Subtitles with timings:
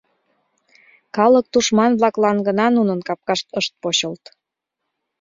[1.15, 4.23] «Калык тушман-влаклан» гына нунын капкашт ышт почылт.